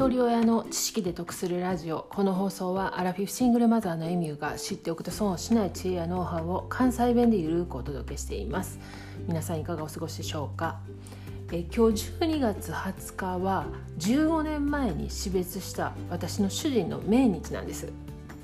[0.00, 2.06] 一人親の知識で得するラジオ。
[2.08, 8.78] この放送はアラフィフシングルマザーのエミューが知っておくと損をしない知恵やノウハウを関西弁でゆるくお届けしています。
[9.28, 10.80] 皆さんいかがお過ごしでしょうか？
[11.52, 13.66] え今日12月20日は
[13.98, 17.92] 15年前に死別した私の主人の命日なんです。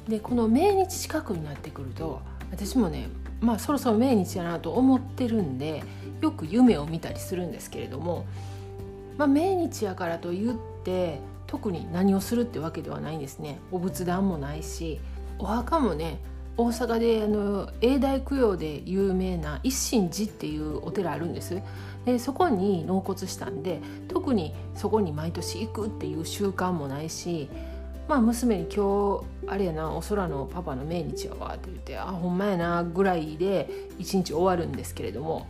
[0.06, 3.08] でこの命日近くになってくると私もね
[3.40, 5.82] まあそろそろ命日やなと思ってるんで
[6.20, 8.26] よく夢を見たりするんですけれども
[9.16, 13.58] まあ、命日やからと言って特に何をするってわけではないんですね。
[13.70, 15.00] お仏壇もないし
[15.38, 16.18] お墓もね
[16.56, 21.60] 大阪であの永代供養で有名な一心寺っていうお寺あるんです。
[22.06, 27.48] でそこに納骨したんで特にそこに毎年行くっていう習慣もないし
[28.08, 35.48] まあ娘に今日あれやなお空のパパの命日やわって言ってあほんまやなぐらいで一日終わるんですけれども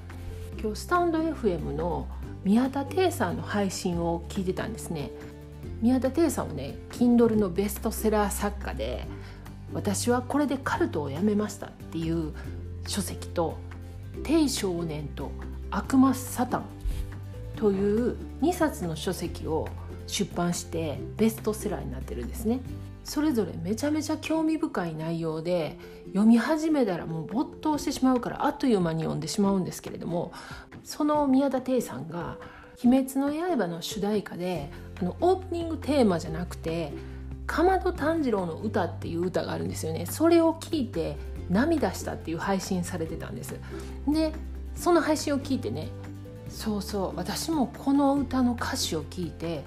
[0.59, 2.09] 今日スタンド FM の
[2.43, 5.11] 宮田圭さんの配信を聞いてたんですね。
[5.83, 9.07] 宮田圭さんはね Kindle のベストセラー作家で
[9.73, 12.33] 「私はこれでカルトをやめました」っていう
[12.87, 13.59] 書籍と
[14.23, 15.31] 「低少年と
[15.71, 16.65] 悪魔サタン」
[17.57, 19.69] という2冊の書籍を
[20.07, 22.61] 出版してベストセラーになってるんですね。
[23.07, 30.33] それぞれめちゃめちゃ興味深い内容で読み始めたらもう没頭してしまうからあっという間に読んでしまうんですけれども
[30.83, 32.37] その宮田貞さんが
[32.85, 36.93] 「鬼滅の刃」の主題歌であのオープニングテーマじゃなくて
[37.47, 41.17] 「かまど炭治郎の歌」っていう歌があるんですよねそれを聞いて
[41.51, 43.55] 涙したっていう配信されてたんです
[44.09, 44.33] で
[44.75, 45.89] その配信を聞いてね
[46.49, 49.65] そうそう私もこの歌の歌詞を聞いて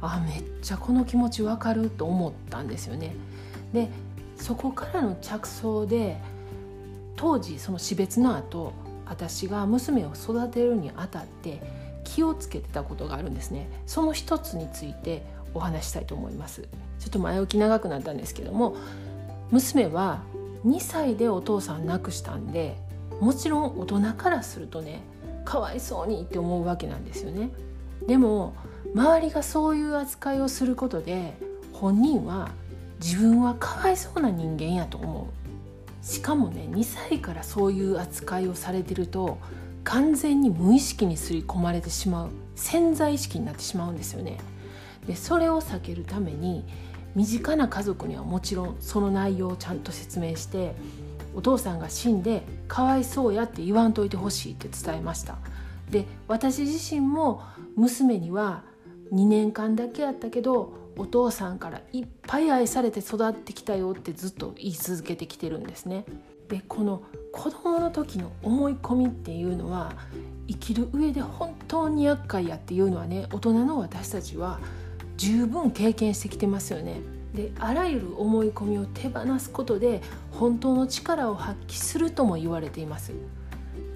[0.00, 3.14] あめっちゃこの気持ちわかると思ったんですよね。
[3.72, 3.88] で
[4.36, 6.18] そこからの着想で
[7.16, 8.72] 当時その死別の後
[9.06, 11.60] 私が娘を育てるにあたって
[12.14, 13.68] 気をつけてたことがあるんですね。
[13.86, 16.62] その一つについてお話したいと思います。
[16.98, 18.76] ちょっと前置き長くなったんですけども
[19.50, 20.22] 娘は
[20.66, 22.76] 2歳でお父さん亡くしたんで
[23.20, 25.02] もちろん大人からするとね
[25.44, 27.50] かわいそうにって思うわけなんですよね。
[28.06, 28.54] でも
[28.94, 31.34] 周りがそういう扱いをすることで
[31.72, 32.50] 本人は
[33.00, 35.28] 自分はかわいそうな人間やと思
[36.02, 36.04] う。
[36.04, 39.38] しかもね2歳からそういう扱いをされてると
[39.84, 44.38] 完全に無意識に刷り込まれてしまう潜在意識になってしまうんですよね
[45.06, 46.64] でそれを避けるために
[47.14, 50.74] 身近な家族にはもちろんその内容をちゃんと説明して
[51.34, 55.38] お父さんが死んでかわいそうやって言わんといてほしいって伝えました
[55.90, 57.42] で私自身も
[57.76, 58.64] 娘には
[59.12, 66.04] 2年間だけやったけどお父さんからいっぱい愛されて育ってきたよってずっと言い続けてきてるんですね。
[66.50, 67.02] でこの
[67.32, 69.92] 子供の時の思い込みっていうのは
[70.48, 74.58] 生きる上で本当に厄介やっていうのはね大人の私たちは
[75.16, 77.00] 十分経験してきてますよね。
[77.34, 80.02] であらゆる思い込みを手放すことで
[80.32, 83.12] 本当の力を発揮するとも言われています。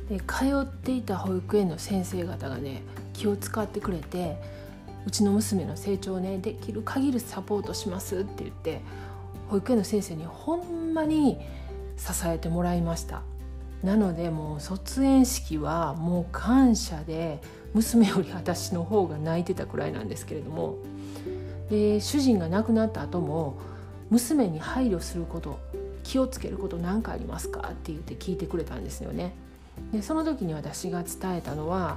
[0.08, 2.82] で通っていた保育園の先生方がね
[3.12, 4.36] 気を使ってくれて
[5.06, 8.80] うちの娘の成長をねできる限りサポートしますって言って
[9.48, 11.40] 保育園の先生にほんまに
[11.96, 13.22] 支えてもらいました
[13.82, 17.40] なのでもう卒園式はもう感謝で
[17.74, 20.76] 娘より私の方が泣いてたくらいなんですけれども
[21.70, 23.56] で主人が亡くなった後も
[24.10, 25.58] 娘に配慮すること
[26.02, 27.60] 気をつけること何かありますか？
[27.60, 29.34] って言って聞いてくれたんですよね。
[29.92, 31.96] でその時に私が伝えたのは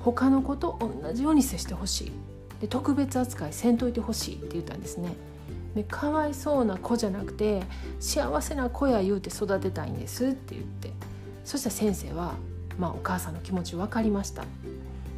[0.00, 2.12] 他の子と同じように接してほしい
[2.60, 5.14] で特別扱いせんといてほしいって言ったんですね。
[5.74, 7.62] でかわいそうな子じゃなくて
[7.98, 10.92] 幸せな子や言うて育てたいんですって言って
[11.44, 12.34] そしたら先生は、
[12.78, 14.44] まあ、お母さんの気持ち分かりました。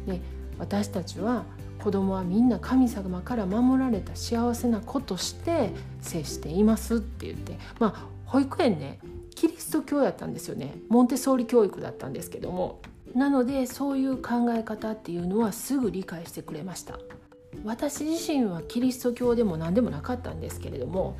[0.05, 0.21] で
[0.57, 1.43] 私たちは
[1.79, 8.99] 子供はみんな神様から守られた幸せな子として接していますって言ってまあ保育園ね
[9.35, 10.73] キリスト教やったんですよね。
[10.89, 12.81] モンテソーリ教育だったんですけども。
[13.15, 16.99] なのでそういう考え方っていうのはすぐ理解してくれました。
[17.67, 21.17] 私自身はキリスト教でも何でもなかったんですけれども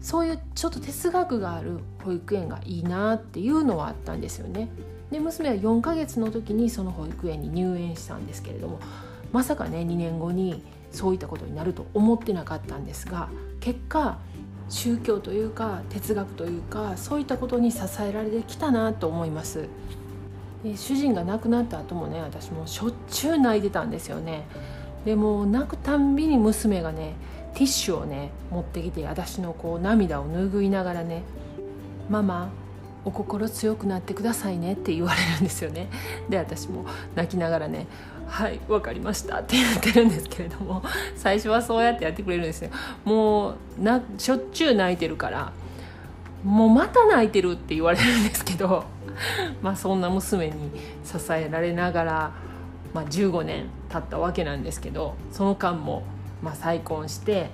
[0.00, 4.68] そういうちょっと哲学がある保育園がいいなっていうのはあったんですよね。
[5.10, 8.80] で娘は4ヶ月の時にその保育園に入園したんですけれども
[9.32, 13.28] まさかね2年後にそういったことになると思ってなかったんですが
[13.60, 14.18] 結果
[14.68, 19.68] 宗教というか哲学というかそういったことに支えられてきたなと思います。
[20.64, 24.46] で主人が亡くなった後もね私もしょっちゅう泣いてたんですよね。
[25.06, 27.14] でも泣くたんびに娘がね
[27.54, 31.22] ティッシュをね持ってきて私のこう涙を拭いながらね
[32.10, 32.50] 「ママ
[33.04, 35.88] お心強くなってくださいねって言われるんですよね。
[36.28, 37.86] で私も泣きながらね
[38.26, 40.82] 「はい分かりました」って言ってるんですけれども
[41.14, 42.70] 最初はそうやってやってくれるんですよ。
[43.04, 45.52] もうなしょっちゅう泣いてるから
[46.42, 48.82] もうまた泣いてるって言われるんですけど
[49.62, 50.52] まあそんな娘に
[51.04, 52.32] 支えられながら、
[52.96, 56.02] まあ、15年経ったわけなんですけどその間も、
[56.42, 57.50] まあ、再婚して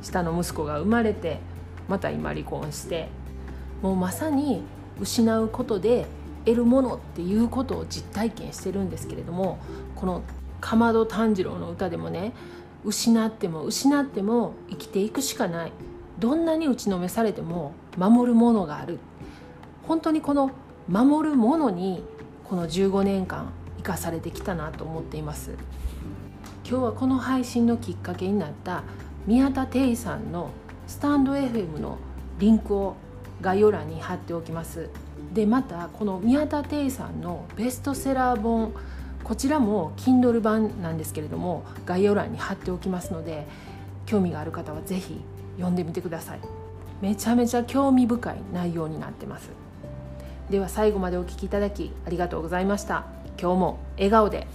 [0.00, 1.40] 下の息子が生まれて
[1.88, 3.08] また今離婚して
[3.82, 4.62] もうまさに
[5.00, 6.06] 失うことで
[6.44, 9.58] 得るものっていうことを実体験してるんですけれども
[9.96, 10.22] この
[10.60, 12.32] かまど炭治郎の歌でもね
[12.84, 15.72] 失っても失っても生きていくしかない。
[16.20, 19.00] どんなに打ちのめされても守るものがある。
[19.88, 20.52] 本当にこの
[20.88, 22.04] 守るものに
[22.44, 23.52] この15年間
[23.86, 25.52] 生かされてきたなと思っています。
[26.68, 28.82] 今日はこの配信のきっかけになった
[29.28, 30.50] 宮田定さんの
[30.88, 31.98] スタンド FM の
[32.40, 32.96] リンクを
[33.40, 34.90] 概要欄に貼っておきます。
[35.32, 38.72] でまたこの宮田定さんのベストセラー本
[39.22, 43.46] こちらも Kindle 版なんですけれども概要欄に貼っておきますので
[44.04, 45.20] 興味がある方は是非
[45.56, 46.40] 読んでみてください。
[47.00, 49.50] めちゃめちゃ興味深い内容になってます。
[50.50, 53.15] では最後までお聴きいただきありがとうございました。
[53.38, 54.46] 今日も笑顔で。